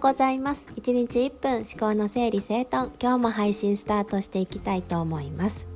[0.00, 0.66] うございます。
[0.76, 2.90] 1日1分思考の整理整頓。
[2.98, 5.68] 今日も配信スタートしていきたいと思います。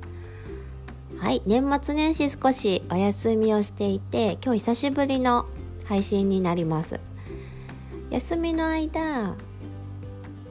[1.19, 5.45] はい年末年始少しお休みをしていて今日久しぶりの
[5.85, 6.99] 配信になります。
[8.09, 9.35] 休みの間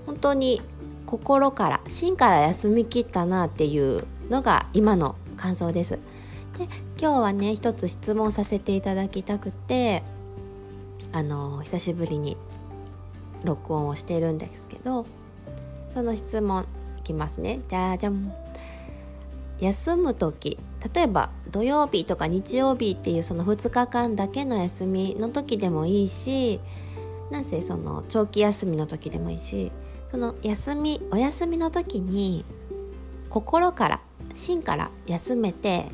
[0.07, 0.63] 本当に
[1.05, 5.99] 心から芯から休みきったなっていうのが今の感想です。
[6.59, 6.69] で
[7.01, 10.05] 今日はね一つ質問させていただきたくて
[11.13, 12.37] あの久しぶりに
[13.45, 15.07] 録音をしてるんですけど
[15.89, 16.67] その質問
[16.99, 18.33] いきますねじゃじゃん
[19.61, 20.59] 休む時
[20.95, 26.61] 例えば土曜日とか日曜日っていうその2日間だけの休みの時でもいいし
[27.31, 29.73] なぜその長期休みの時でもいいし
[30.07, 32.45] その休みお休みの時に
[33.31, 34.01] 心から
[34.35, 35.87] 心から休めて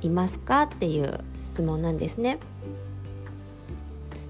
[0.00, 2.38] いますかっていう質問なんですね。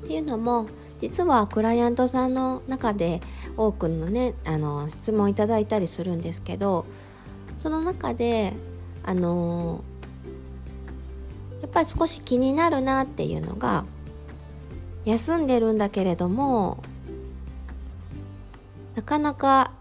[0.04, 0.66] っていうのも
[1.02, 3.20] 実はクライアントさんの中で
[3.56, 6.86] 多くのねあの質問いただいたりするんですけど
[7.58, 8.52] その中で
[9.02, 9.82] あの
[11.60, 13.84] やっぱり少し気になるなっていうのが
[15.04, 16.82] 休んでるんだけれども
[18.95, 19.73] なかなか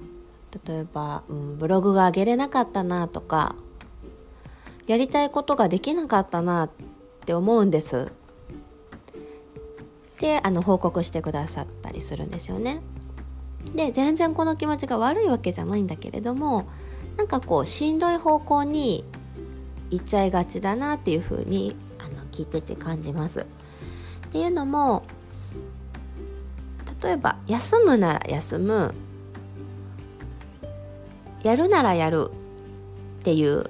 [0.67, 3.55] 例えば、うん、ブログが上げれなかったなとか
[4.87, 6.69] やりたいことができなかったなっ
[7.25, 8.11] て思うんです。
[10.21, 12.81] であの報告してくださったりするんですよね。
[13.75, 16.67] で全然この気持ちが悪いわけじゃないんだけれども
[17.17, 19.03] なんかこうしんどい方向に
[19.89, 23.41] 行っちゃいがちだなっていうふうにあの聞いてて感じます。
[23.41, 23.43] っ
[24.31, 25.03] ていうのも
[27.03, 28.93] 例えば休むなら休む
[31.41, 32.29] やるならやる
[33.21, 33.65] っていう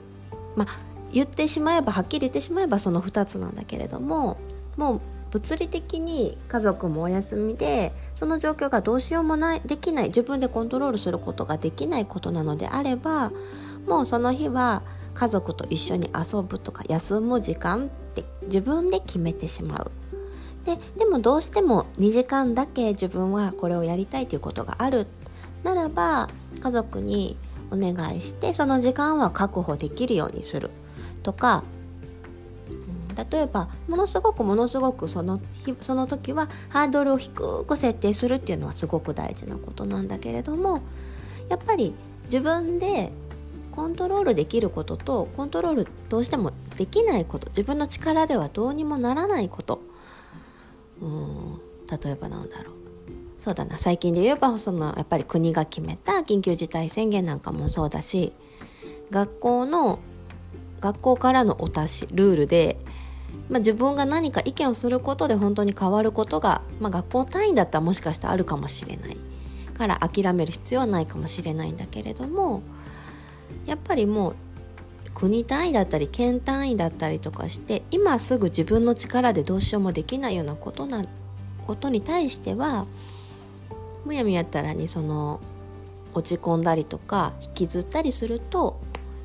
[0.58, 0.80] まあ
[1.14, 4.38] 言ってしまえばはっきり言ってしまえばその2つなんだけれども
[4.76, 5.02] もう
[5.32, 13.32] 物理的に家族もお休みでその状況がどうしようもないできない自分でコントロールすることができないことなのであれば
[13.88, 14.84] もうその日は
[15.14, 19.92] 家族と一緒に遊ぶとか休む時間って自分で決めてしまう。
[20.66, 25.08] ででもどうしても2時間だけ自分はこれをやりたいということがある
[25.64, 26.30] ならば
[26.62, 27.36] 家族に
[27.72, 30.70] お願いしてその時間は確保できるようにする
[31.24, 31.64] とか
[33.16, 35.42] 例えばものすごくものすごくその
[35.80, 40.82] その時はハードルを低く設定するっていうのはすごく大事なことなんだけれども
[41.50, 43.12] やっぱり自分で
[43.72, 49.82] コントロールできることとコントロールどうしてもできないこと自分の力ではどうにもならないこと。
[51.02, 51.62] うん。
[52.04, 52.76] 例えばなんだろう。
[53.40, 53.78] そうだな。
[53.78, 58.34] 最近で言えばそのやっぱり国が決めた緊急事態宣言なんかもそうだし
[59.10, 60.00] 学校の
[60.82, 62.78] 学校からのお達しルールで
[63.50, 69.18] まあ、自分が何か意見をすることで本当に変わることが、まあ、学校単位だったらもしかしたらあるかもしれない。
[69.82, 72.62] から諦める必要はないかもしれないんだけれども
[73.66, 74.36] やっぱりもう
[75.16, 81.02] 国単位だったり県単位だったりとかして今すぐ自分の力でどうしようもできないようなことな
[81.66, 82.86] ことに対しては
[84.06, 85.40] むやみやたらにその
[86.14, 88.80] 落ち込んだりとか引きずったりすると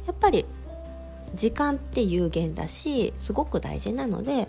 [0.06, 0.46] やっぱり
[1.36, 4.44] 時間って有限だしすごく大事なのでや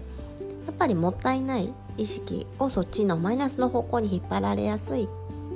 [0.71, 5.07] っぱりもったいない意識をそっちのマイナスの方向に引っ張られやすい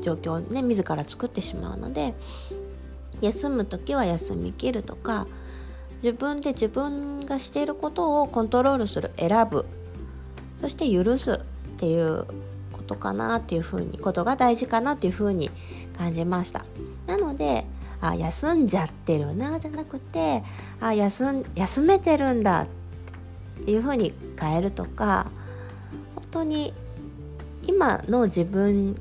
[0.01, 2.13] 状況をね自ら作ってしまうので
[3.21, 5.27] 休む時は休みきるとか
[6.01, 9.65] 自分で自分がしていることをコントロールする選ぶ
[10.57, 11.37] そして許すっ
[11.77, 12.25] ていう
[12.71, 15.51] ことかなっていうふうにことが大事かなっていうふうに
[15.97, 16.65] 感じました。
[17.05, 17.65] なので
[18.01, 20.44] あ休んじゃってるなじゃなくて
[20.79, 22.67] あ休ん休めてるんだっ
[23.63, 25.28] ていうふうに変えるとか
[26.16, 26.73] 本当に
[27.63, 28.95] 今の自分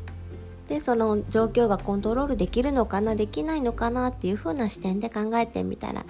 [0.69, 6.05] でその状況がコントロールできるのかなできないのかなっていう風な視点で考えてみたら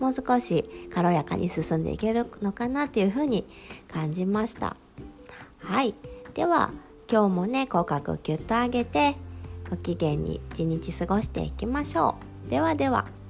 [0.00, 3.46] もう少し軽やかに進んでいけるのかなっていう風に
[3.88, 4.76] 感じました。
[5.60, 5.94] はい。
[6.34, 6.72] では
[7.10, 9.16] 今日もね口角をキュッと上げて
[9.70, 12.31] ご機嫌に一日過ごしていきましょう。
[12.48, 13.21] ではでは。